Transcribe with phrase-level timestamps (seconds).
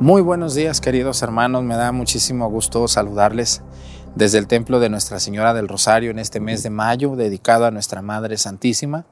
[0.00, 3.62] Muy buenos días queridos hermanos, me da muchísimo gusto saludarles
[4.14, 7.72] desde el templo de Nuestra Señora del Rosario en este mes de mayo dedicado a
[7.72, 9.06] Nuestra Madre Santísima.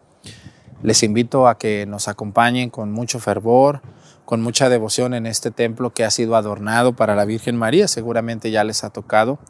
[0.85, 3.83] Les invito a que nos acompañen con mucho fervor,
[4.25, 8.53] con mucha devoción en este templo que ha sido adornado para la Virgen María, seguramente
[8.53, 9.41] ya les ha tocado.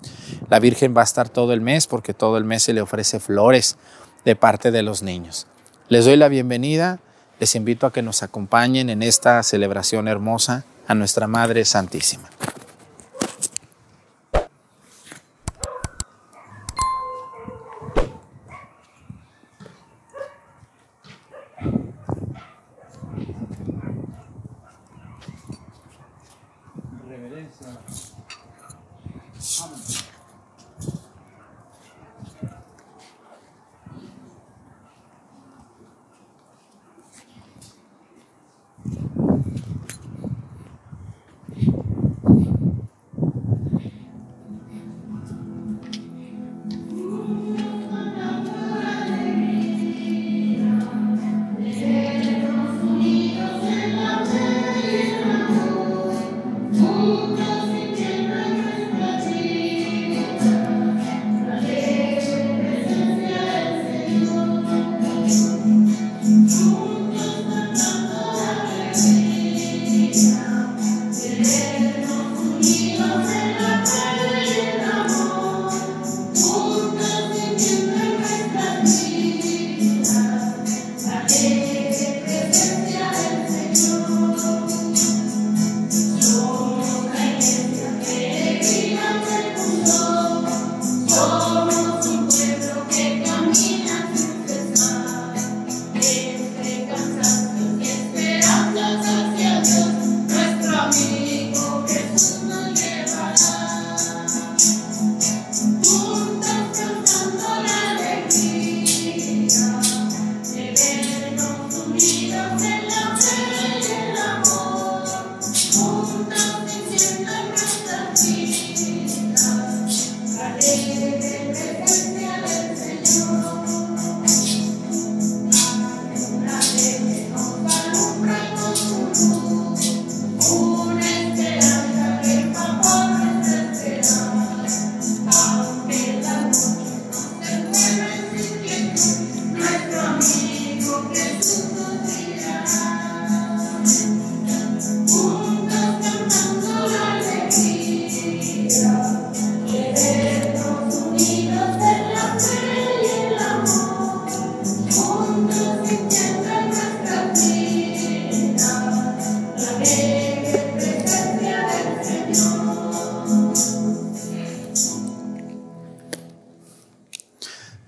[0.49, 3.21] La Virgen va a estar todo el mes porque todo el mes se le ofrece
[3.21, 3.77] flores
[4.25, 5.47] de parte de los niños.
[5.91, 7.01] Les doy la bienvenida,
[7.41, 12.29] les invito a que nos acompañen en esta celebración hermosa a nuestra Madre Santísima.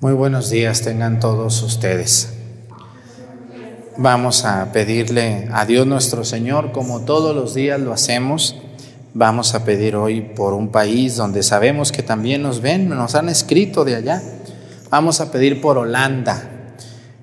[0.08, 2.30] Muy buenos días tengan todos ustedes.
[3.98, 8.56] Vamos a pedirle a Dios nuestro Señor, como todos los días lo hacemos.
[9.12, 13.28] Vamos a pedir hoy por un país donde sabemos que también nos ven, nos han
[13.28, 14.22] escrito de allá.
[14.88, 16.72] Vamos a pedir por Holanda,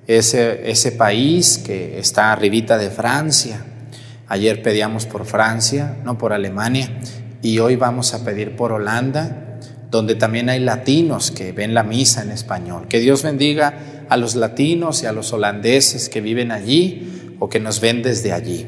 [0.06, 3.64] ese, ese país que está arribita de Francia.
[4.28, 7.00] Ayer pedíamos por Francia, no por Alemania,
[7.42, 9.45] y hoy vamos a pedir por Holanda
[9.90, 12.88] donde también hay latinos que ven la misa en español.
[12.88, 17.60] Que Dios bendiga a los latinos y a los holandeses que viven allí o que
[17.60, 18.66] nos ven desde allí.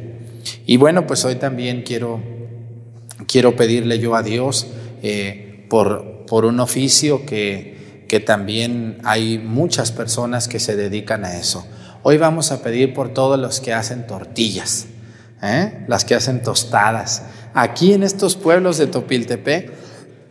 [0.67, 2.21] Y bueno, pues hoy también quiero,
[3.27, 4.69] quiero pedirle yo a Dios
[5.03, 11.37] eh, por, por un oficio que, que también hay muchas personas que se dedican a
[11.39, 11.67] eso.
[12.03, 14.87] Hoy vamos a pedir por todos los que hacen tortillas,
[15.43, 15.85] ¿eh?
[15.89, 17.25] las que hacen tostadas.
[17.55, 19.73] Aquí en estos pueblos de Topiltepec,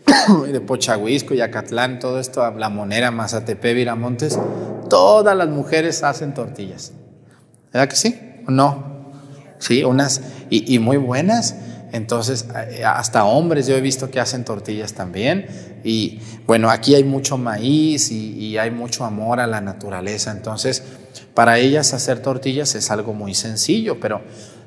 [0.51, 4.39] de Pochahuisco, Yacatlán, todo esto, La Monera, Mazatepe, Viramontes,
[4.89, 6.93] todas las mujeres hacen tortillas.
[7.73, 8.19] ¿Verdad que sí?
[8.47, 9.11] ¿O no?
[9.59, 11.55] Sí, unas, y, muy buenas.
[11.91, 15.47] Entonces, eh, hasta hombres yo he visto que hacen tortillas también.
[15.83, 20.31] Y bueno, aquí hay mucho maíz y, y hay mucho amor a la naturaleza.
[20.31, 20.83] Entonces,
[21.33, 24.21] para ellas hacer tortillas es algo muy sencillo, pero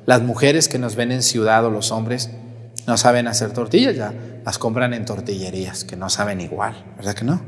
[0.07, 2.31] las mujeres que nos ven en ciudad o los hombres
[2.87, 4.13] no saben hacer tortillas, ya
[4.45, 7.41] las compran en tortillerías, que no saben igual, ¿verdad que no?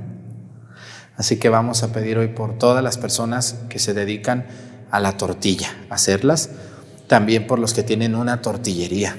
[1.17, 4.47] Así que vamos a pedir hoy por todas las personas que se dedican
[4.91, 6.51] a la tortilla, hacerlas,
[7.07, 9.17] también por los que tienen una tortillería,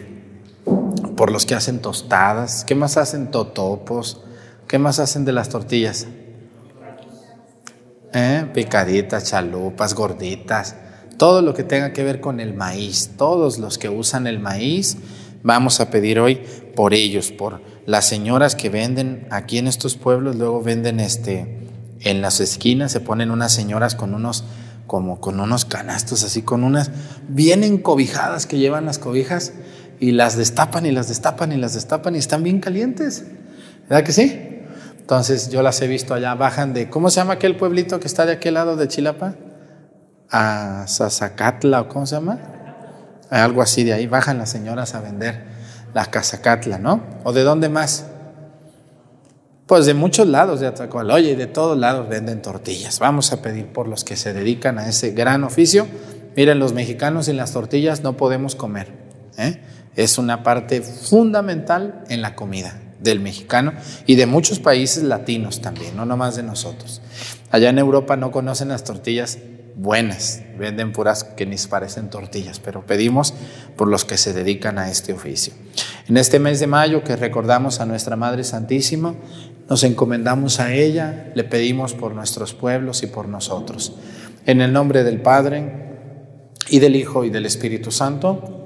[1.16, 4.22] por los que hacen tostadas, ¿qué más hacen totopos?
[4.68, 6.08] ¿Qué más hacen de las tortillas?
[8.14, 8.50] ¿Eh?
[8.54, 10.76] Picaditas, chalupas, gorditas,
[11.18, 14.98] todo lo que tenga que ver con el maíz, todos los que usan el maíz,
[15.44, 16.42] Vamos a pedir hoy
[16.74, 21.68] por ellos, por las señoras que venden aquí en estos pueblos, luego venden este
[22.00, 24.46] en las esquinas, se ponen unas señoras con unos
[24.88, 26.92] como con unos canastos así con unas
[27.28, 29.54] bien encobijadas que llevan las cobijas
[30.00, 33.26] y las destapan y las destapan y las destapan y están bien calientes.
[33.90, 34.50] ¿Verdad que sí?
[34.98, 38.26] Entonces yo las he visto allá, bajan de, ¿cómo se llama aquel pueblito que está
[38.26, 39.36] de aquel lado de Chilapa?
[40.30, 42.63] A Sazacatla, ¿o cómo se llama?
[43.42, 45.42] Algo así de ahí, bajan las señoras a vender
[45.96, 47.02] la Cazacatla, ¿no?
[47.24, 48.06] ¿O de dónde más?
[49.66, 50.72] Pues de muchos lados de
[51.12, 53.00] oye, de todos lados venden tortillas.
[53.00, 55.88] Vamos a pedir por los que se dedican a ese gran oficio.
[56.36, 58.92] Miren, los mexicanos sin las tortillas no podemos comer.
[59.40, 59.62] ¿eh?
[59.96, 63.74] Es una parte fundamental en la comida del mexicano
[64.06, 67.02] y de muchos países latinos también, no nomás de nosotros.
[67.50, 69.40] Allá en Europa no conocen las tortillas
[69.76, 73.34] buenas, venden puras que ni parecen tortillas, pero pedimos
[73.76, 75.54] por los que se dedican a este oficio.
[76.08, 79.16] En este mes de mayo que recordamos a nuestra Madre Santísima,
[79.70, 83.96] nos encomendamos a ella, le pedimos por nuestros pueblos y por nosotros.
[84.46, 85.94] En el nombre del Padre
[86.70, 88.64] y del Hijo y del Espíritu Santo,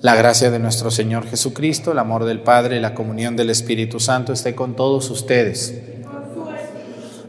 [0.00, 4.00] la gracia de nuestro Señor Jesucristo, el amor del Padre y la comunión del Espíritu
[4.00, 5.74] Santo esté con todos ustedes.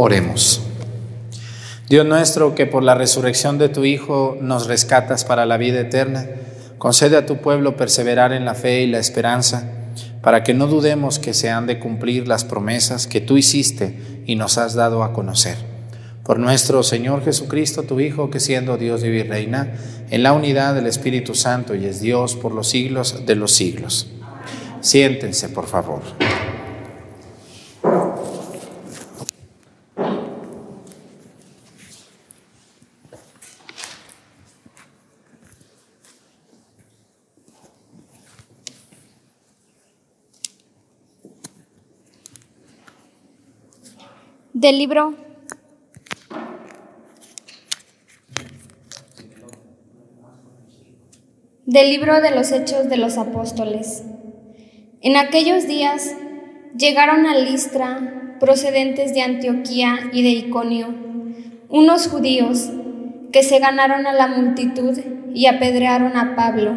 [0.00, 0.60] Oremos.
[1.88, 6.24] Dios nuestro, que por la resurrección de tu Hijo nos rescatas para la vida eterna,
[6.78, 9.72] concede a tu pueblo perseverar en la fe y la esperanza,
[10.22, 14.36] para que no dudemos que se han de cumplir las promesas que tú hiciste y
[14.36, 15.56] nos has dado a conocer.
[16.22, 19.72] Por nuestro Señor Jesucristo, tu Hijo, que siendo Dios vive y reina,
[20.10, 24.06] en la unidad del Espíritu Santo y es Dios por los siglos de los siglos.
[24.80, 26.02] Siéntense, por favor.
[44.60, 45.14] Del libro
[51.64, 54.02] Del libro de los Hechos de los Apóstoles.
[55.00, 56.12] En aquellos días
[56.76, 60.88] llegaron a Listra, procedentes de Antioquía y de Iconio,
[61.68, 62.68] unos judíos
[63.30, 64.98] que se ganaron a la multitud
[65.34, 66.72] y apedrearon a Pablo.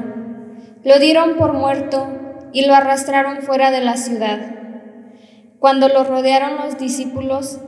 [0.83, 2.07] Lo dieron por muerto
[2.53, 4.39] y lo arrastraron fuera de la ciudad.
[5.57, 7.59] Cuando lo rodearon los discípulos,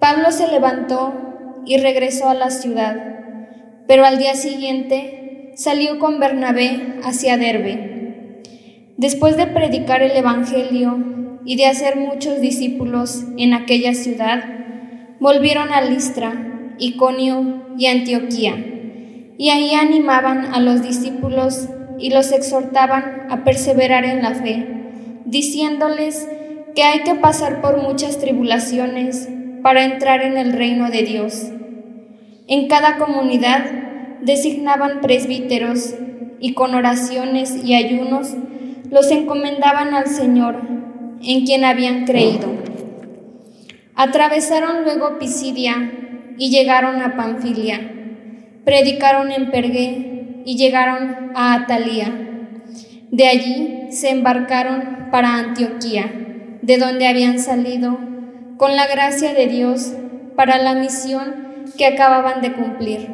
[0.00, 1.12] Pablo se levantó
[1.66, 2.96] y regresó a la ciudad,
[3.88, 8.42] pero al día siguiente salió con Bernabé hacia Derbe.
[8.96, 14.44] Después de predicar el Evangelio y de hacer muchos discípulos en aquella ciudad,
[15.18, 18.54] volvieron a Listra, Iconio y Antioquía,
[19.36, 24.64] y ahí animaban a los discípulos y los exhortaban a perseverar en la fe,
[25.24, 26.28] diciéndoles
[26.76, 29.28] que hay que pasar por muchas tribulaciones
[29.68, 31.48] para entrar en el reino de Dios.
[32.46, 33.66] En cada comunidad
[34.22, 35.94] designaban presbíteros
[36.40, 38.32] y con oraciones y ayunos
[38.90, 40.62] los encomendaban al Señor,
[41.22, 42.48] en quien habían creído.
[43.94, 45.92] Atravesaron luego Pisidia
[46.38, 47.92] y llegaron a Panfilia.
[48.64, 52.10] Predicaron en Pergué y llegaron a Atalía.
[53.10, 56.10] De allí se embarcaron para Antioquía,
[56.62, 58.08] de donde habían salido,
[58.58, 59.94] con la gracia de Dios,
[60.36, 63.08] para la misión que acababan de cumplir.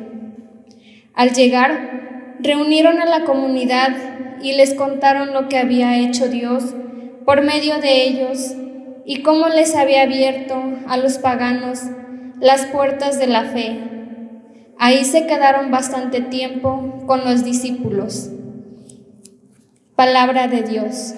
[1.14, 3.94] Al llegar, reunieron a la comunidad
[4.42, 6.74] y les contaron lo que había hecho Dios
[7.24, 8.54] por medio de ellos
[9.04, 11.82] y cómo les había abierto a los paganos
[12.40, 13.78] las puertas de la fe.
[14.78, 18.30] Ahí se quedaron bastante tiempo con los discípulos.
[19.94, 21.14] Palabra de Dios.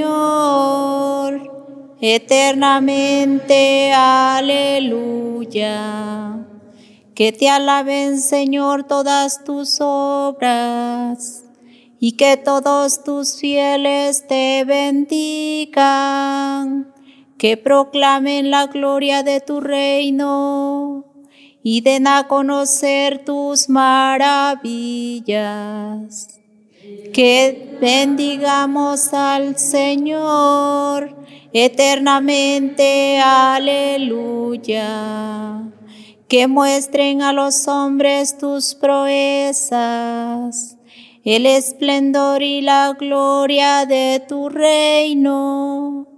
[2.01, 4.85] eternamente, aleluya.
[7.15, 11.44] Que te alaben, Señor, todas tus obras
[12.07, 15.83] y que todos tus fieles te bendigan
[17.39, 21.07] que proclamen la gloria de tu reino
[21.63, 24.59] y den a conocer tus maravillas.
[27.15, 31.17] Que bendigamos al Señor
[31.55, 34.83] eternamente, aleluya.
[36.29, 40.77] Que muestren a los hombres tus proezas,
[41.25, 46.09] el esplendor y la gloria de tu reino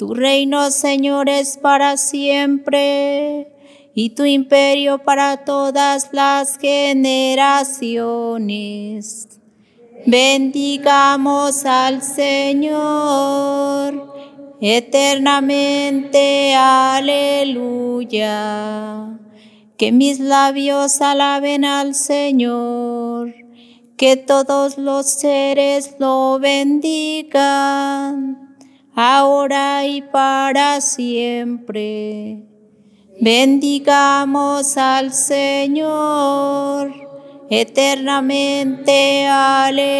[0.00, 3.52] tu reino, Señor, es para siempre
[3.94, 9.28] y tu imperio para todas las generaciones.
[10.06, 14.14] Bendigamos al Señor
[14.62, 16.54] eternamente.
[16.54, 18.30] Aleluya.
[19.76, 22.99] Que mis labios alaben al Señor,
[24.00, 27.36] que todos los seres lo bendigan
[28.94, 32.46] ahora y para siempre.
[33.20, 36.94] Bendigamos al Señor
[37.50, 39.26] eternamente.
[39.26, 39.90] Aleluya.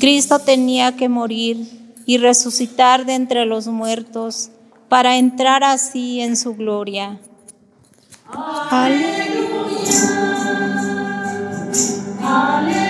[0.00, 1.58] Cristo tenía que morir
[2.06, 4.50] y resucitar de entre los muertos
[4.88, 7.20] para entrar así en su gloria.
[8.70, 9.10] Aleluya.
[12.22, 12.89] Aleluya.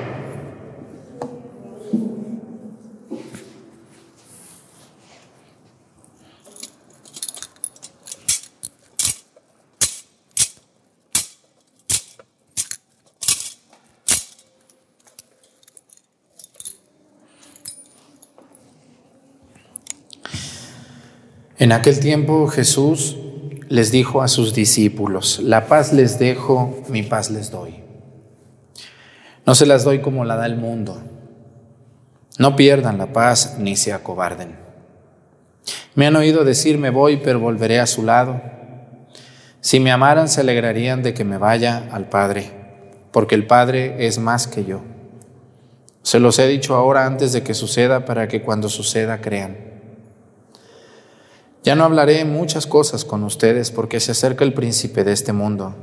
[21.61, 23.17] En aquel tiempo Jesús
[23.69, 27.83] les dijo a sus discípulos, la paz les dejo, mi paz les doy.
[29.45, 31.03] No se las doy como la da el mundo.
[32.39, 34.57] No pierdan la paz ni se acobarden.
[35.93, 38.41] Me han oído decir, me voy, pero volveré a su lado.
[39.59, 42.49] Si me amaran, se alegrarían de que me vaya al Padre,
[43.11, 44.81] porque el Padre es más que yo.
[46.01, 49.70] Se los he dicho ahora antes de que suceda, para que cuando suceda crean.
[51.63, 55.75] Ya no hablaré muchas cosas con ustedes porque se acerca el príncipe de este mundo.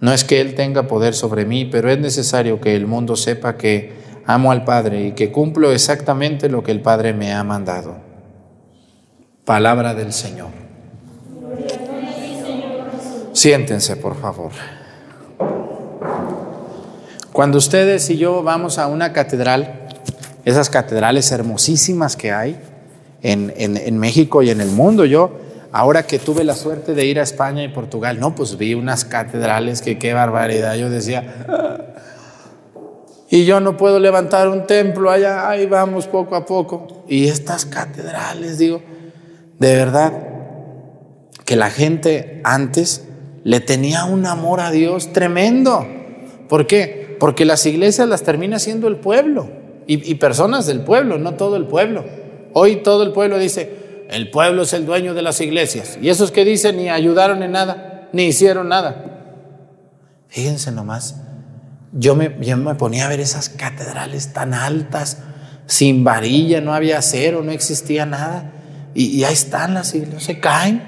[0.00, 3.56] No es que Él tenga poder sobre mí, pero es necesario que el mundo sepa
[3.56, 3.92] que
[4.26, 7.96] amo al Padre y que cumplo exactamente lo que el Padre me ha mandado.
[9.44, 10.50] Palabra del Señor.
[13.32, 14.52] Siéntense, por favor.
[17.32, 19.88] Cuando ustedes y yo vamos a una catedral,
[20.44, 22.60] esas catedrales hermosísimas que hay,
[23.24, 25.04] en, México y en el mundo.
[25.04, 25.32] Yo,
[25.72, 29.04] ahora que tuve la suerte de ir a España y Portugal, no, pues vi unas
[29.04, 30.76] catedrales que qué barbaridad.
[30.76, 31.46] Yo decía,
[33.30, 37.04] Y yo no puedo levantar un templo allá, ahí vamos poco a poco.
[37.08, 38.82] Y estas catedrales, digo,
[39.58, 40.12] de verdad,
[41.46, 43.06] que la gente antes
[43.42, 45.86] le tenía un amor a Dios tremendo.
[46.48, 47.16] ¿Por qué?
[47.18, 49.48] Porque las iglesias las termina siendo el pueblo
[49.86, 52.04] y personas del pueblo, no todo el pueblo.
[52.54, 55.98] Hoy todo el pueblo dice, el pueblo es el dueño de las iglesias.
[56.00, 59.04] Y esos que dicen ni ayudaron en nada, ni hicieron nada.
[60.28, 61.16] Fíjense nomás,
[61.92, 65.18] yo me, yo me ponía a ver esas catedrales tan altas,
[65.66, 68.52] sin varilla, no había acero, no existía nada.
[68.94, 70.80] Y, y ahí están las iglesias, se caen,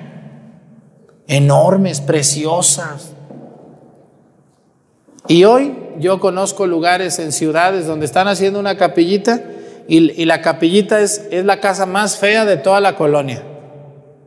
[1.26, 3.12] enormes, preciosas.
[5.26, 9.42] Y hoy yo conozco lugares en ciudades donde están haciendo una capillita
[9.88, 13.42] y, la capillita es, es, la casa más fea de toda la colonia.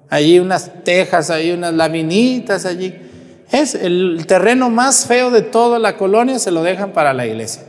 [0.09, 2.95] Allí unas tejas, ahí unas laminitas allí.
[3.51, 7.63] Es el terreno más feo de toda la colonia, se lo dejan para la iglesia.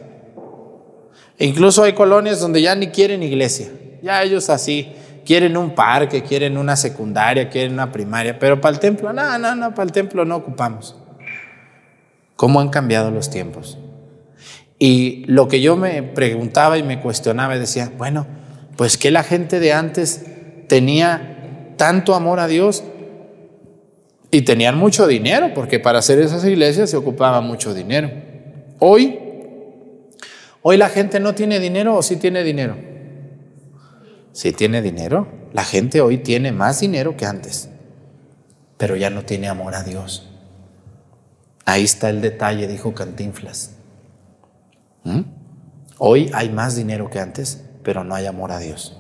[1.39, 3.69] E incluso hay colonias donde ya ni quieren iglesia.
[4.03, 4.93] Ya ellos así,
[5.25, 9.55] quieren un parque, quieren una secundaria, quieren una primaria, pero para el templo, no, no,
[9.55, 10.97] no, para el templo no ocupamos.
[12.37, 13.79] ¿Cómo han cambiado los tiempos?
[14.83, 18.27] Y lo que yo me preguntaba y me cuestionaba, decía, bueno,
[18.77, 20.25] pues que la gente de antes
[20.69, 22.83] tenía tanto amor a Dios
[24.31, 28.11] y tenían mucho dinero, porque para hacer esas iglesias se ocupaba mucho dinero.
[28.79, 29.19] Hoy,
[30.63, 32.77] hoy la gente no tiene dinero o sí tiene dinero.
[34.33, 35.29] Sí tiene dinero.
[35.53, 37.69] La gente hoy tiene más dinero que antes,
[38.79, 40.27] pero ya no tiene amor a Dios.
[41.67, 43.77] Ahí está el detalle, dijo Cantinflas.
[45.05, 45.21] ¿Mm?
[45.99, 48.97] Hoy hay más dinero que antes, pero no hay amor a Dios.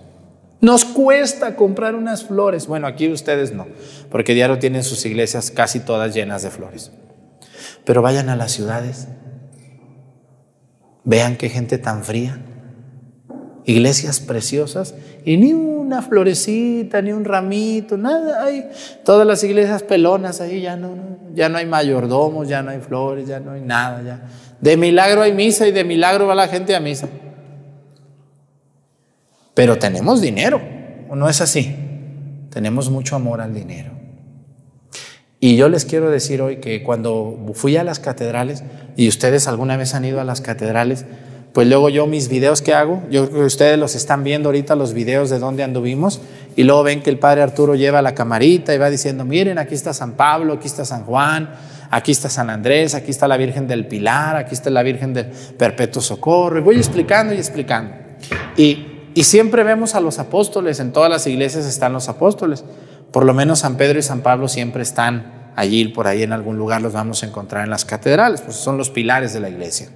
[0.60, 2.66] Nos cuesta comprar unas flores.
[2.66, 3.66] Bueno, aquí ustedes no,
[4.10, 6.92] porque diario tienen sus iglesias casi todas llenas de flores.
[7.84, 9.08] Pero vayan a las ciudades.
[11.04, 12.38] Vean qué gente tan fría.
[13.64, 18.44] Iglesias preciosas y ni una florecita, ni un ramito, nada.
[18.44, 18.68] Hay
[19.04, 20.96] todas las iglesias pelonas ahí, ya no,
[21.34, 24.02] ya no hay mayordomos, ya no hay flores, ya no hay nada.
[24.02, 24.20] Ya.
[24.60, 27.08] De milagro hay misa y de milagro va la gente a misa.
[29.54, 30.60] Pero tenemos dinero,
[31.08, 31.74] ¿o no es así?
[32.50, 33.90] Tenemos mucho amor al dinero.
[35.38, 38.62] Y yo les quiero decir hoy que cuando fui a las catedrales,
[38.96, 41.06] y ustedes alguna vez han ido a las catedrales,
[41.54, 44.92] pues luego yo mis videos que hago, yo que ustedes los están viendo ahorita, los
[44.92, 46.20] videos de dónde anduvimos,
[46.56, 49.74] y luego ven que el padre Arturo lleva la camarita y va diciendo, miren, aquí
[49.74, 51.50] está San Pablo, aquí está San Juan,
[51.90, 55.26] aquí está San Andrés, aquí está la Virgen del Pilar, aquí está la Virgen del
[55.26, 57.94] Perpetuo Socorro, y voy explicando y explicando.
[58.56, 62.64] Y y siempre vemos a los apóstoles, en todas las iglesias están los apóstoles.
[63.10, 66.56] Por lo menos San Pedro y San Pablo siempre están allí, por ahí en algún
[66.56, 69.88] lugar los vamos a encontrar en las catedrales, pues son los pilares de la iglesia.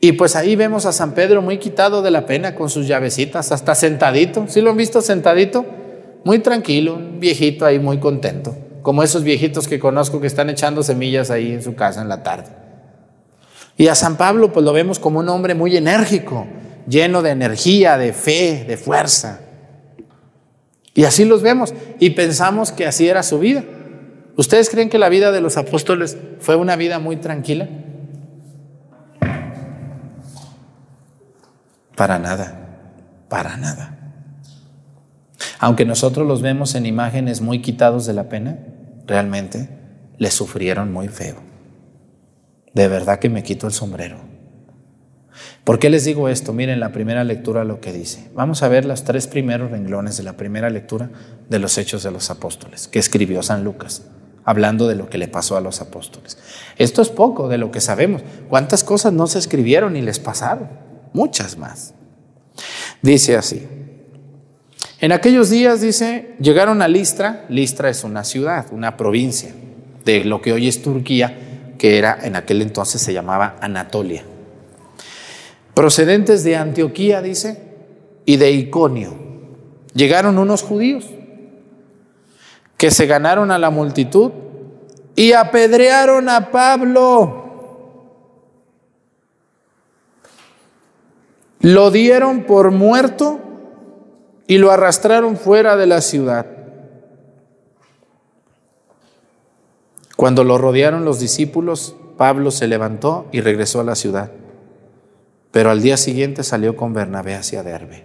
[0.00, 3.52] Y pues ahí vemos a San Pedro muy quitado de la pena con sus llavecitas,
[3.52, 4.44] hasta sentadito.
[4.48, 5.64] ¿Sí lo han visto sentadito?
[6.24, 10.82] Muy tranquilo, un viejito ahí muy contento, como esos viejitos que conozco que están echando
[10.82, 12.50] semillas ahí en su casa en la tarde.
[13.78, 16.46] Y a San Pablo pues lo vemos como un hombre muy enérgico,
[16.86, 19.40] lleno de energía, de fe, de fuerza.
[20.92, 23.64] Y así los vemos y pensamos que así era su vida.
[24.36, 27.66] ¿Ustedes creen que la vida de los apóstoles fue una vida muy tranquila?
[31.96, 32.84] Para nada,
[33.30, 33.93] para nada.
[35.58, 38.58] Aunque nosotros los vemos en imágenes muy quitados de la pena,
[39.06, 39.68] realmente
[40.18, 41.36] les sufrieron muy feo.
[42.72, 44.18] De verdad que me quito el sombrero.
[45.64, 46.52] ¿Por qué les digo esto?
[46.52, 48.30] Miren la primera lectura lo que dice.
[48.34, 51.10] Vamos a ver los tres primeros renglones de la primera lectura
[51.48, 54.02] de los Hechos de los Apóstoles, que escribió San Lucas,
[54.44, 56.38] hablando de lo que le pasó a los apóstoles.
[56.76, 58.22] Esto es poco de lo que sabemos.
[58.48, 60.68] ¿Cuántas cosas no se escribieron y les pasaron?
[61.12, 61.94] Muchas más.
[63.00, 63.66] Dice así.
[65.04, 67.44] En aquellos días, dice, llegaron a Listra.
[67.50, 69.54] Listra es una ciudad, una provincia
[70.02, 74.24] de lo que hoy es Turquía, que era en aquel entonces se llamaba Anatolia
[75.74, 77.60] procedentes de Antioquía, dice,
[78.24, 79.12] y de Iconio.
[79.92, 81.04] Llegaron unos judíos
[82.76, 84.30] que se ganaron a la multitud
[85.16, 87.42] y apedrearon a Pablo.
[91.60, 93.40] Lo dieron por muerto
[94.46, 96.46] y lo arrastraron fuera de la ciudad.
[100.16, 104.30] Cuando lo rodearon los discípulos, Pablo se levantó y regresó a la ciudad
[105.54, 108.02] pero al día siguiente salió con Bernabé hacia Derbe.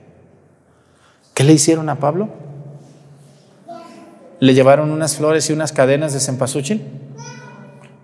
[1.34, 2.30] ¿Qué le hicieron a Pablo?
[4.40, 6.84] ¿Le llevaron unas flores y unas cadenas de cempasúchil?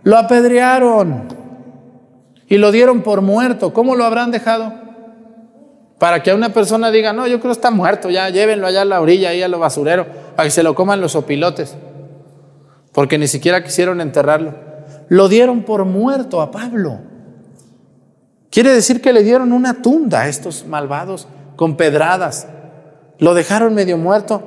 [0.02, 1.28] Lo apedrearon.
[2.50, 3.72] Y lo dieron por muerto.
[3.72, 4.74] ¿Cómo lo habrán dejado?
[6.06, 8.86] Para que una persona diga, no, yo creo que está muerto, ya llévenlo allá a
[8.86, 11.76] la orilla, ahí a lo basurero, para que se lo coman los opilotes.
[12.92, 14.54] Porque ni siquiera quisieron enterrarlo.
[15.10, 17.00] Lo dieron por muerto a Pablo.
[18.52, 22.50] Quiere decir que le dieron una tunda a estos malvados con pedradas.
[23.18, 24.44] Lo dejaron medio muerto,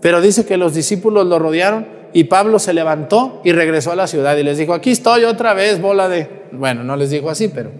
[0.00, 4.06] pero dice que los discípulos lo rodearon y Pablo se levantó y regresó a la
[4.06, 6.48] ciudad y les dijo, aquí estoy otra vez, bola de...
[6.52, 7.70] Bueno, no les dijo así, pero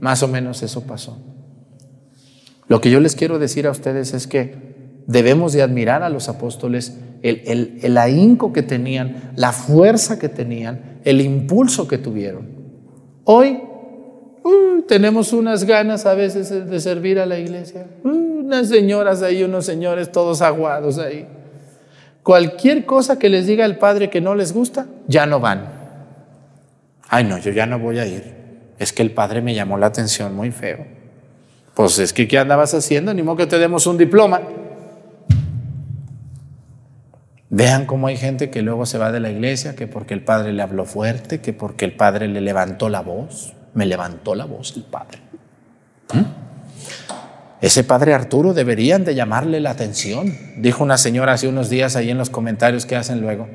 [0.00, 1.29] más o menos eso pasó.
[2.70, 4.54] Lo que yo les quiero decir a ustedes es que
[5.08, 11.00] debemos de admirar a los apóstoles el, el, ahínco que tenían, la fuerza que tenían,
[11.02, 12.46] el impulso que tuvieron.
[13.24, 13.60] Hoy
[14.44, 19.42] uh, tenemos unas ganas a veces de servir a la iglesia, uh, unas señoras ahí,
[19.42, 21.26] unos señores todos aguados ahí.
[22.22, 25.72] Cualquier cosa que les diga el padre que no les gusta, ya no van.
[27.08, 28.32] Ay, no, yo ya no voy a ir.
[28.78, 30.99] Es que el padre me llamó la atención muy feo.
[31.80, 33.14] Pues es que, ¿qué andabas haciendo?
[33.14, 34.42] Ni modo que te demos un diploma.
[37.48, 40.52] Vean cómo hay gente que luego se va de la iglesia, que porque el padre
[40.52, 43.54] le habló fuerte, que porque el padre le levantó la voz.
[43.72, 45.20] Me levantó la voz el padre.
[46.12, 46.20] ¿Mm?
[47.62, 52.10] Ese padre Arturo deberían de llamarle la atención, dijo una señora hace unos días ahí
[52.10, 53.48] en los comentarios que hacen luego.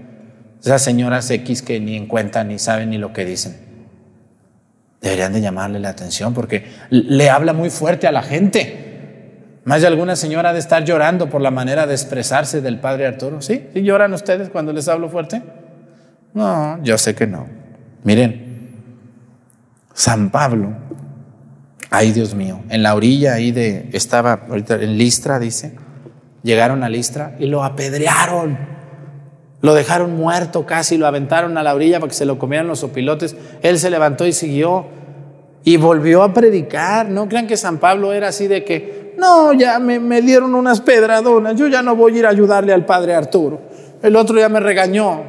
[0.63, 3.64] Esas señoras X que ni en cuenta ni saben ni lo que dicen.
[5.01, 9.61] Deberían de llamarle la atención porque le habla muy fuerte a la gente.
[9.65, 13.41] Más de alguna señora de estar llorando por la manera de expresarse del padre Arturo.
[13.41, 13.67] ¿Sí?
[13.73, 15.41] ¿Sí lloran ustedes cuando les hablo fuerte?
[16.33, 17.47] No, yo sé que no.
[18.03, 18.73] Miren,
[19.93, 20.73] San Pablo
[21.97, 25.75] Ay, Dios mío, en la orilla ahí de, estaba ahorita en Listra, dice,
[26.43, 28.74] llegaron a Listra y lo apedrearon.
[29.65, 32.83] Lo dejaron muerto casi, lo aventaron a la orilla para que se lo comieran los
[32.83, 33.35] opilotes.
[33.63, 34.85] Él se levantó y siguió
[35.63, 37.09] y volvió a predicar.
[37.09, 40.81] No crean que San Pablo era así de que, no, ya me, me dieron unas
[40.81, 43.59] pedradonas, yo ya no voy a ir a ayudarle al padre Arturo.
[44.03, 45.23] El otro ya me regañó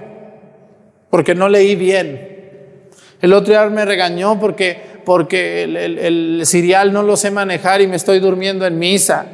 [1.09, 2.91] porque no leí bien.
[3.23, 7.87] El otro día me regañó porque porque el, el, cereal no lo sé manejar y
[7.87, 9.25] me estoy durmiendo en misa.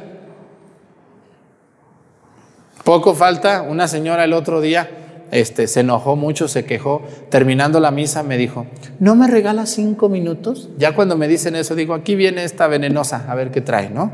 [2.83, 4.89] Poco falta, una señora el otro día
[5.31, 7.01] este, se enojó mucho, se quejó.
[7.29, 8.65] Terminando la misa me dijo,
[8.99, 10.69] ¿no me regala cinco minutos?
[10.77, 14.11] Ya cuando me dicen eso digo, aquí viene esta venenosa, a ver qué trae, ¿no?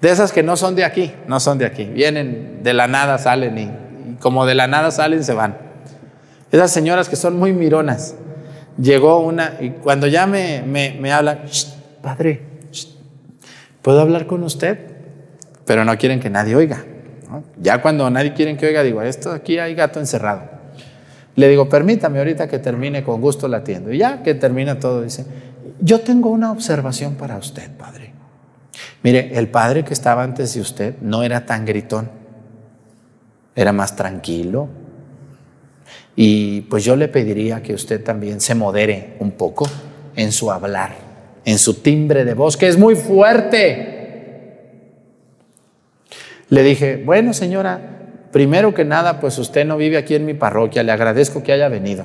[0.00, 1.84] De esas que no son de aquí, no son de aquí.
[1.84, 5.58] Vienen de la nada, salen y, como de la nada salen, se van.
[6.50, 8.14] Esas señoras que son muy mironas
[8.80, 11.40] llegó una, y cuando ya me, me, hablan,
[12.02, 12.42] padre,
[13.82, 14.78] ¿puedo hablar con usted?
[15.64, 16.84] Pero no quieren que nadie oiga.
[17.60, 20.42] Ya cuando nadie quiere que oiga, digo, esto aquí hay gato encerrado.
[21.36, 23.92] Le digo, permítame ahorita que termine, con gusto la atiendo.
[23.92, 25.24] Y ya que termina todo, dice,
[25.80, 28.12] yo tengo una observación para usted, padre.
[29.02, 32.10] Mire, el padre que estaba antes de usted no era tan gritón,
[33.54, 34.68] era más tranquilo,
[36.16, 39.66] y pues yo le pediría que usted también se modere un poco
[40.16, 40.94] en su hablar,
[41.44, 43.99] en su timbre de voz, que es muy fuerte.
[46.50, 47.80] Le dije, bueno señora,
[48.32, 51.68] primero que nada, pues usted no vive aquí en mi parroquia, le agradezco que haya
[51.68, 52.04] venido.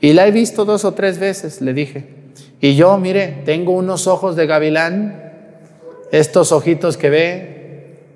[0.00, 2.06] Y la he visto dos o tres veces, le dije.
[2.60, 5.32] Y yo, mire, tengo unos ojos de gavilán,
[6.10, 7.58] estos ojitos que ve,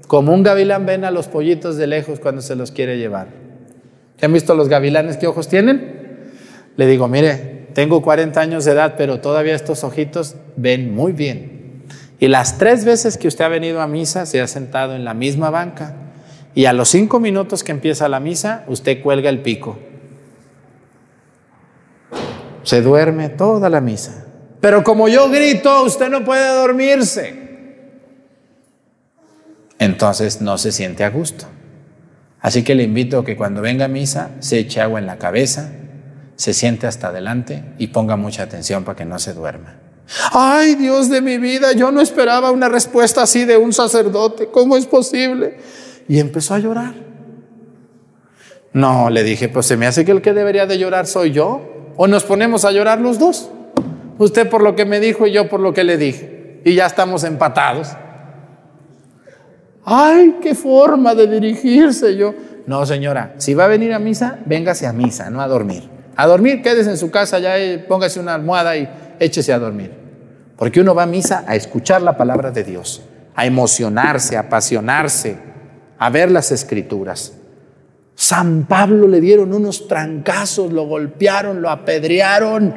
[0.08, 3.28] como un gavilán ven a los pollitos de lejos cuando se los quiere llevar.
[4.20, 6.30] ¿Han visto los gavilanes qué ojos tienen?
[6.76, 11.51] Le digo, mire, tengo 40 años de edad, pero todavía estos ojitos ven muy bien.
[12.22, 15.12] Y las tres veces que usted ha venido a misa, se ha sentado en la
[15.12, 15.96] misma banca.
[16.54, 19.76] Y a los cinco minutos que empieza la misa, usted cuelga el pico.
[22.62, 24.24] Se duerme toda la misa.
[24.60, 27.34] Pero como yo grito, usted no puede dormirse.
[29.80, 31.46] Entonces no se siente a gusto.
[32.40, 35.18] Así que le invito a que cuando venga a misa se eche agua en la
[35.18, 35.72] cabeza,
[36.36, 39.82] se siente hasta adelante y ponga mucha atención para que no se duerma.
[40.32, 44.48] Ay, Dios de mi vida, yo no esperaba una respuesta así de un sacerdote.
[44.48, 45.58] ¿Cómo es posible?
[46.08, 46.94] Y empezó a llorar.
[48.72, 51.92] No, le dije, pues se me hace que el que debería de llorar soy yo.
[51.96, 53.50] O nos ponemos a llorar los dos.
[54.18, 56.60] Usted por lo que me dijo y yo por lo que le dije.
[56.64, 57.88] Y ya estamos empatados.
[59.84, 62.34] Ay, qué forma de dirigirse yo.
[62.66, 65.88] No, señora, si va a venir a misa, véngase a misa, no a dormir.
[66.14, 68.88] A dormir, quédese en su casa, ya eh, póngase una almohada y
[69.22, 69.92] échese a dormir.
[70.56, 73.02] Porque uno va a misa a escuchar la palabra de Dios,
[73.34, 75.36] a emocionarse, a apasionarse,
[75.98, 77.34] a ver las escrituras.
[78.14, 82.74] San Pablo le dieron unos trancazos, lo golpearon, lo apedrearon.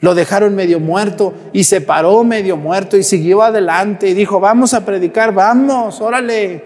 [0.00, 4.72] Lo dejaron medio muerto y se paró medio muerto y siguió adelante y dijo, vamos
[4.72, 6.64] a predicar, vamos, órale.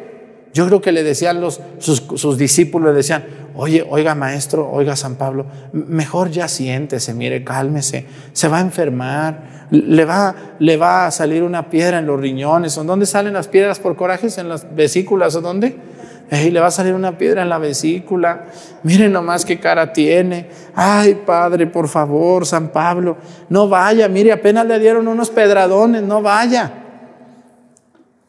[0.53, 5.17] Yo creo que le decían los, sus, discípulos, le decían, oye, oiga maestro, oiga San
[5.17, 11.11] Pablo, mejor ya siéntese, mire, cálmese, se va a enfermar, le va, le va a
[11.11, 14.39] salir una piedra en los riñones, ¿o dónde salen las piedras por corajes?
[14.39, 15.77] ¿En las vesículas o dónde?
[16.31, 18.47] Y le va a salir una piedra en la vesícula.
[18.83, 20.49] Miren nomás qué cara tiene.
[20.75, 23.19] Ay, Padre, por favor, San Pablo,
[23.51, 24.09] no vaya.
[24.09, 26.73] Mire, apenas le dieron unos pedradones, no vaya.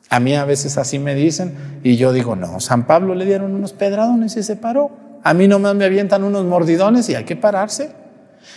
[0.10, 3.56] A mí a veces así me dicen y yo digo, no, San Pablo le dieron
[3.56, 5.05] unos pedradones y se paró.
[5.26, 7.90] A mí nomás me avientan unos mordidones y hay que pararse.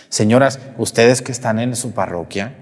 [0.07, 2.53] Señoras, ustedes que están en su parroquia,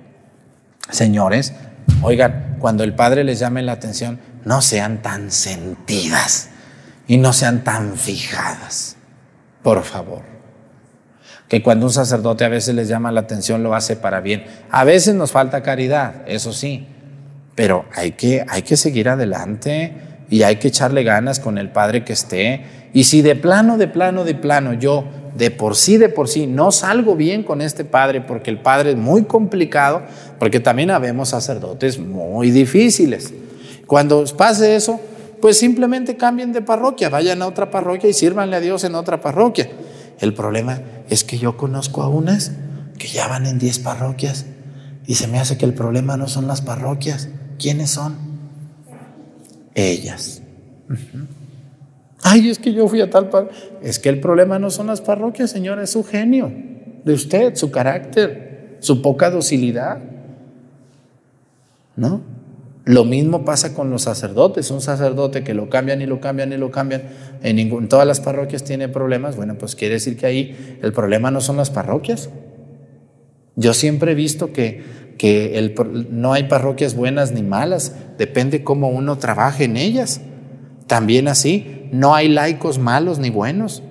[0.89, 1.53] señores,
[2.01, 6.51] oigan, cuando el Padre les llame la atención, no sean tan sentidas
[7.05, 8.95] y no sean tan fijadas,
[9.61, 10.21] por favor.
[11.49, 14.45] Que cuando un sacerdote a veces les llama la atención lo hace para bien.
[14.71, 16.87] A veces nos falta caridad, eso sí,
[17.55, 22.05] pero hay que, hay que seguir adelante y hay que echarle ganas con el Padre
[22.05, 22.76] que esté.
[22.93, 25.03] Y si de plano, de plano, de plano yo
[25.35, 28.91] de por sí, de por sí, no salgo bien con este Padre porque el Padre
[28.91, 30.01] es muy complicado,
[30.39, 33.33] porque también habemos sacerdotes muy difíciles.
[33.85, 34.99] Cuando pase eso,
[35.41, 39.21] pues simplemente cambien de parroquia, vayan a otra parroquia y sírvanle a Dios en otra
[39.21, 39.69] parroquia.
[40.19, 42.51] El problema es que yo conozco a unas
[42.97, 44.45] que ya van en 10 parroquias
[45.05, 47.29] y se me hace que el problema no son las parroquias.
[47.59, 48.17] ¿Quiénes son?
[49.75, 50.41] Ellas.
[52.23, 53.57] Ay, es que yo fui a tal parroquia.
[53.81, 56.51] Es que el problema no son las parroquias, señora, es su genio
[57.03, 59.99] de usted, su carácter, su poca docilidad.
[61.95, 62.21] ¿No?
[62.85, 64.71] Lo mismo pasa con los sacerdotes.
[64.71, 67.03] Un sacerdote que lo cambian y lo cambian y lo cambian,
[67.43, 69.35] en, ningún, todas las parroquias tiene problemas.
[69.35, 72.29] Bueno, pues quiere decir que ahí el problema no son las parroquias.
[73.55, 74.83] Yo siempre he visto que,
[75.17, 75.73] que
[76.11, 80.21] no hay parroquias buenas ni malas, depende cómo uno trabaje en ellas.
[80.87, 83.83] También así, no hay laicos malos ni buenos.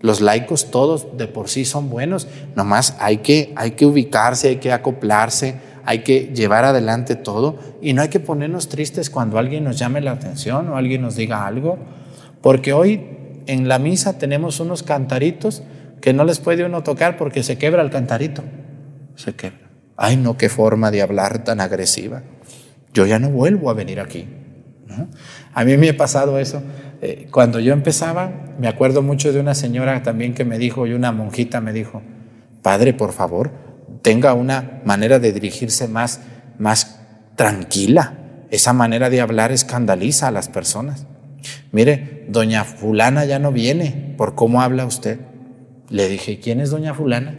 [0.00, 4.56] Los laicos todos de por sí son buenos, nomás hay que, hay que ubicarse, hay
[4.56, 9.64] que acoplarse, hay que llevar adelante todo y no hay que ponernos tristes cuando alguien
[9.64, 11.78] nos llame la atención o alguien nos diga algo,
[12.42, 13.06] porque hoy
[13.46, 15.62] en la misa tenemos unos cantaritos
[16.00, 18.42] que no les puede uno tocar porque se quebra el cantarito,
[19.14, 19.70] se quebra.
[19.96, 22.22] Ay, no, qué forma de hablar tan agresiva.
[22.92, 24.28] Yo ya no vuelvo a venir aquí.
[25.52, 26.62] A mí me ha pasado eso.
[27.02, 30.92] Eh, cuando yo empezaba, me acuerdo mucho de una señora también que me dijo, y
[30.92, 32.02] una monjita me dijo,
[32.62, 33.50] Padre, por favor,
[34.02, 36.20] tenga una manera de dirigirse más,
[36.58, 37.00] más
[37.36, 38.14] tranquila.
[38.50, 41.06] Esa manera de hablar escandaliza a las personas.
[41.72, 45.20] Mire, doña fulana ya no viene por cómo habla usted.
[45.88, 47.36] Le dije, ¿quién es doña fulana?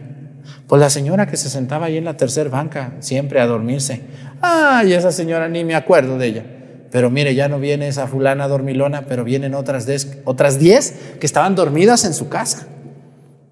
[0.66, 4.02] Pues la señora que se sentaba ahí en la tercera banca, siempre a dormirse.
[4.40, 6.44] Ay, esa señora ni me acuerdo de ella.
[6.90, 9.86] Pero mire, ya no viene esa fulana dormilona, pero vienen otras,
[10.24, 12.66] otras diez que estaban dormidas en su casa.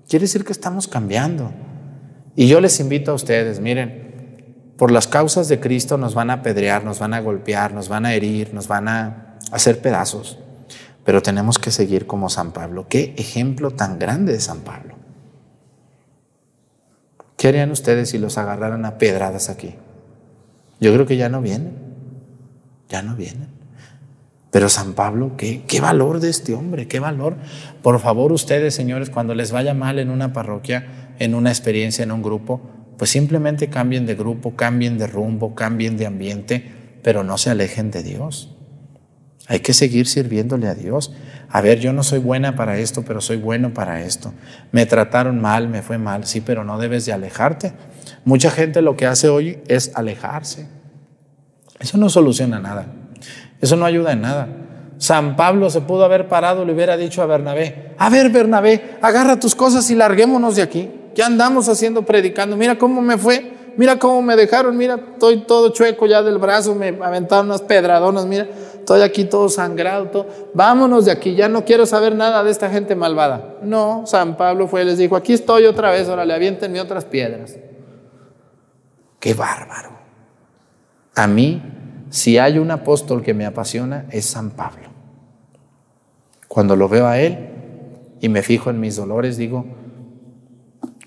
[0.08, 1.52] Quiere decir que estamos cambiando.
[2.34, 4.06] Y yo les invito a ustedes, miren,
[4.76, 8.04] por las causas de Cristo nos van a apedrear, nos van a golpear, nos van
[8.04, 10.38] a herir, nos van a hacer pedazos,
[11.04, 12.86] pero tenemos que seguir como San Pablo.
[12.88, 14.94] Qué ejemplo tan grande de San Pablo.
[17.36, 19.74] ¿Qué harían ustedes si los agarraran a pedradas aquí?
[20.80, 21.85] Yo creo que ya no vienen,
[22.88, 23.48] ya no vienen.
[24.50, 27.36] Pero San Pablo, ¿qué, qué valor de este hombre, qué valor.
[27.82, 32.12] Por favor, ustedes, señores, cuando les vaya mal en una parroquia, en una experiencia, en
[32.12, 32.60] un grupo,
[32.96, 36.72] pues simplemente cambien de grupo, cambien de rumbo, cambien de ambiente,
[37.02, 38.56] pero no se alejen de Dios.
[39.48, 41.12] Hay que seguir sirviéndole a Dios.
[41.48, 44.32] A ver, yo no soy buena para esto, pero soy bueno para esto.
[44.72, 47.72] Me trataron mal, me fue mal, sí, pero no debes de alejarte.
[48.24, 50.66] Mucha gente lo que hace hoy es alejarse.
[51.78, 52.86] Eso no soluciona nada.
[53.60, 54.48] Eso no ayuda en nada.
[54.98, 58.96] San Pablo se pudo haber parado y le hubiera dicho a Bernabé, a ver Bernabé,
[59.02, 60.90] agarra tus cosas y larguémonos de aquí.
[61.14, 62.56] ¿Qué andamos haciendo predicando?
[62.56, 66.74] Mira cómo me fue, mira cómo me dejaron, mira, estoy todo chueco ya del brazo,
[66.74, 68.46] me aventaron unas pedradonas, mira,
[68.78, 70.26] estoy aquí todo sangrado, todo.
[70.54, 73.56] vámonos de aquí, ya no quiero saber nada de esta gente malvada.
[73.62, 77.56] No, San Pablo fue y les dijo, aquí estoy otra vez, órale, aviéntenme otras piedras.
[79.20, 80.05] Qué bárbaro.
[81.16, 81.60] A mí,
[82.10, 84.88] si hay un apóstol que me apasiona, es San Pablo.
[86.46, 87.48] Cuando lo veo a él
[88.20, 89.64] y me fijo en mis dolores, digo,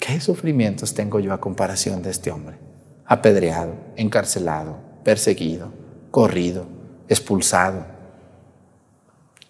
[0.10, 2.58] ¿Qué sufrimientos tengo yo a comparación de este hombre?
[3.06, 5.72] Apedreado, encarcelado, perseguido,
[6.10, 6.66] corrido,
[7.08, 7.86] expulsado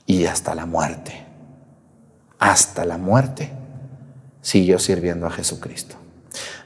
[0.06, 1.13] y hasta la muerte.
[2.39, 3.52] Hasta la muerte
[4.41, 5.95] siguió sirviendo a Jesucristo.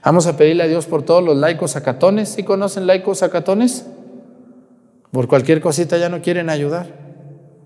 [0.03, 2.29] Vamos a pedirle a Dios por todos los laicos acatones.
[2.29, 3.85] ¿Sí conocen laicos acatones?
[5.11, 6.87] Por cualquier cosita ya no quieren ayudar.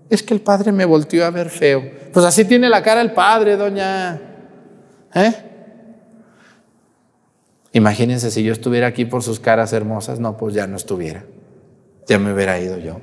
[0.08, 1.82] Es que el padre me volteó a ver feo.
[2.12, 4.20] Pues así tiene la cara el padre, doña.
[5.14, 5.34] ¿Eh?
[7.72, 11.24] Imagínense si yo estuviera aquí por sus caras hermosas, no, pues ya no estuviera.
[12.06, 13.00] Ya me hubiera ido yo.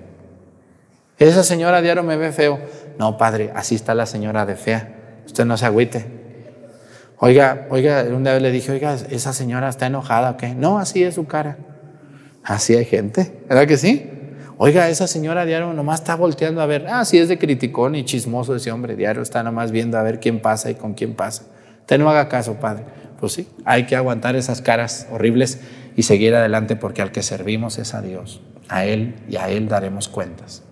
[1.19, 2.59] Esa señora diario me ve feo.
[2.97, 5.21] No, padre, así está la señora de fea.
[5.25, 6.24] Usted no se agüite.
[7.19, 10.53] Oiga, oiga, un día le dije, oiga, esa señora está enojada, ¿o qué?
[10.53, 11.57] No, así es su cara.
[12.43, 14.11] Así hay gente, ¿verdad que sí?
[14.57, 16.85] Oiga, esa señora diario nomás está volteando a ver.
[16.87, 18.95] Ah, sí es de criticón y chismoso ese hombre.
[18.95, 21.43] Diario está nomás viendo a ver quién pasa y con quién pasa.
[21.81, 22.85] Usted no haga caso, padre.
[23.19, 25.59] Pues sí, hay que aguantar esas caras horribles
[25.97, 28.41] y seguir adelante porque al que servimos es a Dios.
[28.69, 30.63] A Él y a Él daremos cuentas.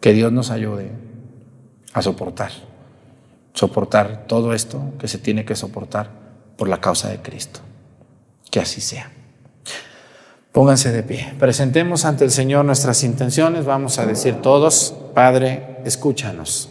[0.00, 0.90] Que Dios nos ayude
[1.92, 2.52] a soportar,
[3.54, 6.10] soportar todo esto que se tiene que soportar
[6.56, 7.60] por la causa de Cristo.
[8.50, 9.10] Que así sea.
[10.52, 11.34] Pónganse de pie.
[11.38, 13.64] Presentemos ante el Señor nuestras intenciones.
[13.64, 16.68] Vamos a decir todos, Padre, escúchanos.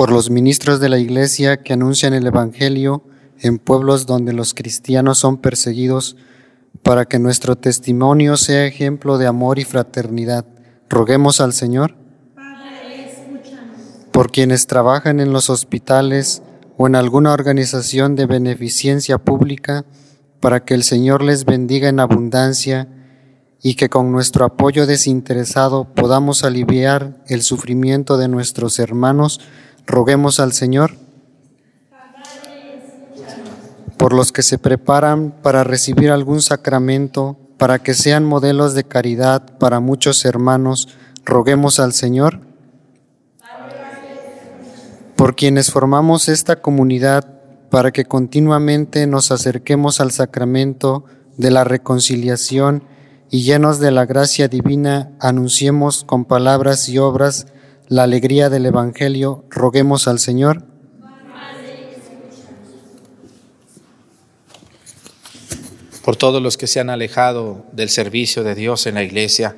[0.00, 3.02] por los ministros de la Iglesia que anuncian el Evangelio
[3.40, 6.16] en pueblos donde los cristianos son perseguidos,
[6.82, 10.46] para que nuestro testimonio sea ejemplo de amor y fraternidad.
[10.88, 11.96] Roguemos al Señor.
[14.12, 16.42] por quienes trabajan en los hospitales
[16.76, 19.84] o en alguna organización de beneficencia pública,
[20.40, 22.88] para que el Señor les bendiga en abundancia
[23.62, 29.40] y que con nuestro apoyo desinteresado podamos aliviar el sufrimiento de nuestros hermanos
[29.90, 30.92] Roguemos al Señor
[34.00, 39.58] por los que se preparan para recibir algún sacramento, para que sean modelos de caridad
[39.58, 40.88] para muchos hermanos,
[41.26, 42.40] roguemos al Señor.
[45.16, 51.04] Por quienes formamos esta comunidad, para que continuamente nos acerquemos al sacramento
[51.36, 52.84] de la reconciliación
[53.28, 57.48] y llenos de la gracia divina, anunciemos con palabras y obras
[57.86, 60.69] la alegría del Evangelio, roguemos al Señor.
[66.04, 69.56] Por todos los que se han alejado del servicio de Dios en la iglesia,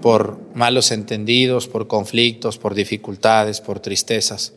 [0.00, 4.52] por malos entendidos, por conflictos, por dificultades, por tristezas.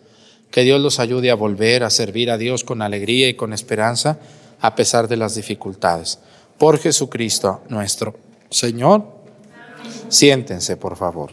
[0.52, 4.20] Que Dios los ayude a volver a servir a Dios con alegría y con esperanza
[4.62, 6.20] a pesar de las dificultades.
[6.58, 8.16] Por Jesucristo nuestro
[8.50, 9.04] Señor.
[10.10, 11.32] Siéntense, por favor.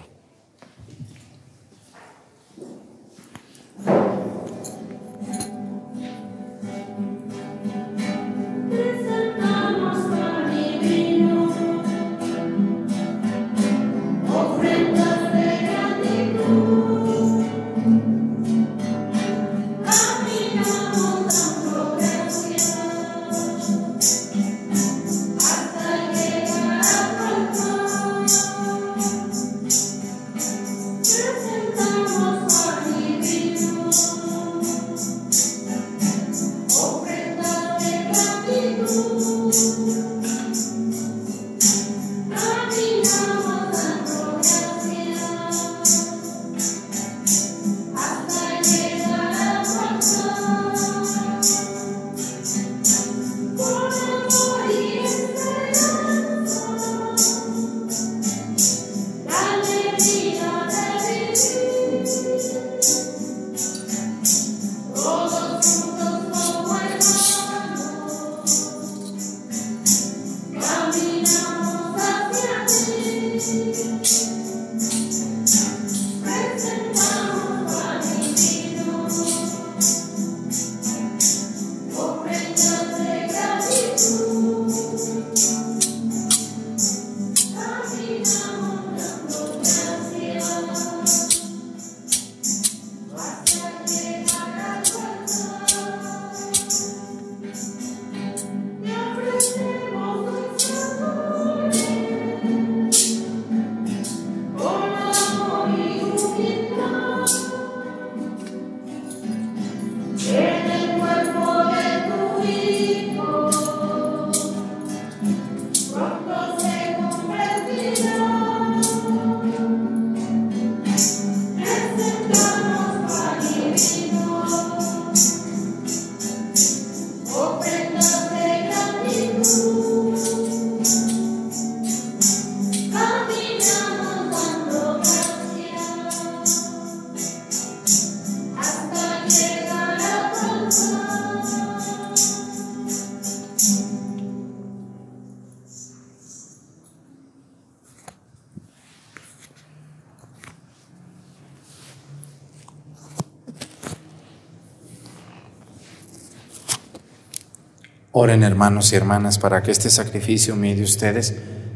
[158.14, 161.34] Oren hermanos y hermanas para que este sacrificio mío de ustedes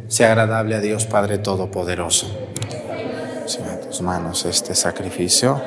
[0.09, 2.27] sea agradable a Dios Padre Todopoderoso.
[3.47, 5.59] Sea a tus manos este sacrificio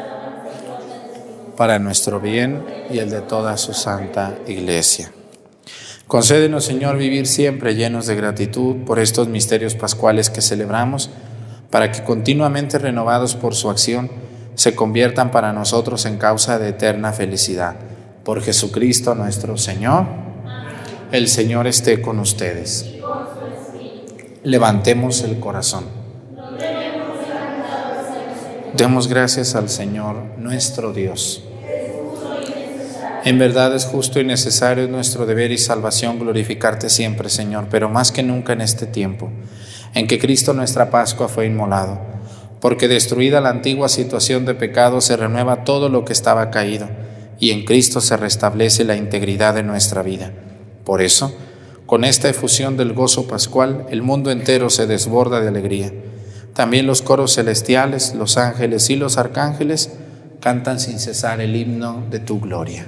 [1.58, 5.12] para nuestro bien y el de toda su santa iglesia.
[6.06, 11.10] Concédenos, Señor, vivir siempre llenos de gratitud por estos misterios pascuales que celebramos,
[11.72, 14.12] para que continuamente renovados por su acción
[14.54, 17.76] se conviertan para nosotros en causa de eterna felicidad.
[18.24, 20.29] Por Jesucristo nuestro Señor.
[21.12, 22.86] El Señor esté con ustedes.
[24.44, 25.86] Levantemos el corazón.
[28.78, 31.44] Demos gracias al Señor nuestro Dios.
[33.26, 38.12] En verdad es justo y necesario nuestro deber y salvación glorificarte siempre, Señor, pero más
[38.12, 39.32] que nunca en este tiempo,
[39.96, 42.00] en que Cristo nuestra Pascua fue inmolado,
[42.62, 46.88] porque destruida la antigua situación de pecado se renueva todo lo que estaba caído,
[47.40, 50.32] y en Cristo se restablece la integridad de nuestra vida.
[50.90, 51.32] Por eso,
[51.86, 55.94] con esta efusión del gozo pascual, el mundo entero se desborda de alegría.
[56.56, 59.92] También los coros celestiales, los ángeles y los arcángeles
[60.40, 62.88] cantan sin cesar el himno de tu gloria.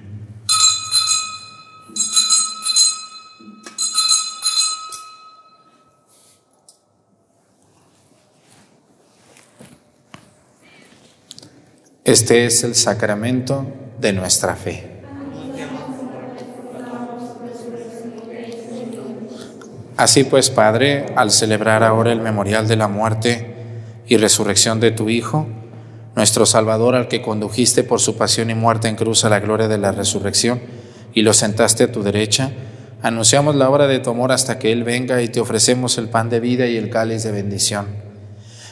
[12.03, 13.67] Este es el sacramento
[13.99, 14.87] de nuestra fe.
[19.97, 23.53] Así pues, Padre, al celebrar ahora el memorial de la muerte
[24.07, 25.47] y resurrección de tu Hijo,
[26.15, 29.67] nuestro Salvador, al que condujiste por su pasión y muerte en cruz a la gloria
[29.67, 30.59] de la resurrección
[31.13, 32.51] y lo sentaste a tu derecha,
[33.03, 36.31] anunciamos la hora de tu amor hasta que Él venga y te ofrecemos el pan
[36.31, 38.10] de vida y el cáliz de bendición.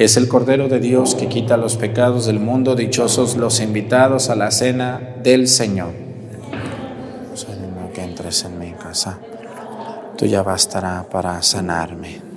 [0.00, 4.34] Es el Cordero de Dios que quita los pecados del mundo, dichosos los invitados a
[4.34, 5.92] la cena del Señor.
[7.28, 9.18] Pues, Señor, que entres en mi casa,
[10.16, 12.30] tú ya bastará para sanarme.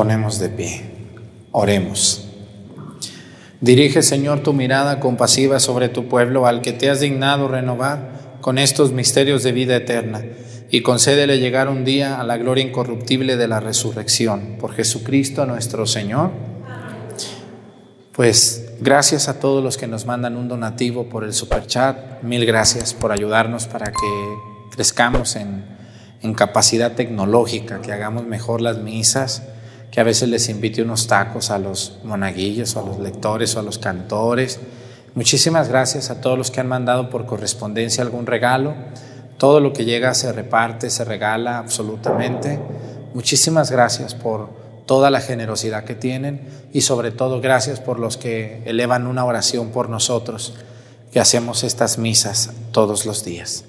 [0.00, 0.80] Ponemos de pie.
[1.52, 2.26] Oremos.
[3.60, 8.56] Dirige, Señor, tu mirada compasiva sobre tu pueblo, al que te has dignado renovar con
[8.56, 10.24] estos misterios de vida eterna,
[10.70, 14.56] y concédele llegar un día a la gloria incorruptible de la resurrección.
[14.58, 16.30] Por Jesucristo nuestro Señor.
[18.12, 22.22] Pues gracias a todos los que nos mandan un donativo por el superchat.
[22.22, 24.38] Mil gracias por ayudarnos para que
[24.70, 25.62] crezcamos en,
[26.22, 29.42] en capacidad tecnológica, que hagamos mejor las misas
[29.90, 33.60] que a veces les invite unos tacos a los monaguillos o a los lectores o
[33.60, 34.60] a los cantores.
[35.14, 38.74] Muchísimas gracias a todos los que han mandado por correspondencia algún regalo.
[39.38, 42.60] Todo lo que llega se reparte, se regala absolutamente.
[43.14, 44.50] Muchísimas gracias por
[44.86, 49.70] toda la generosidad que tienen y sobre todo gracias por los que elevan una oración
[49.70, 50.54] por nosotros,
[51.12, 53.64] que hacemos estas misas todos los días.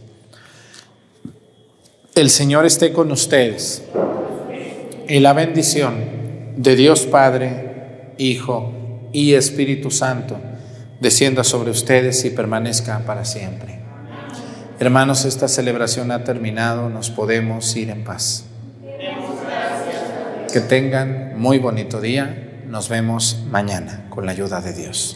[2.14, 3.84] El Señor esté con ustedes
[5.12, 5.96] y la bendición
[6.56, 10.40] de Dios Padre, Hijo y Espíritu Santo
[11.02, 13.80] descienda sobre ustedes y permanezca para siempre.
[14.80, 18.46] Hermanos, esta celebración ha terminado, nos podemos ir en paz.
[20.54, 25.14] Que tengan muy bonito día, nos vemos mañana con la ayuda de Dios.